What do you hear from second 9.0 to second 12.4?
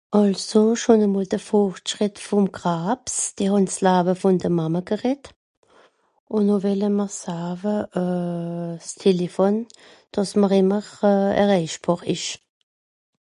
Téléphone, dàss mr ìmmer erräichbàr ìsch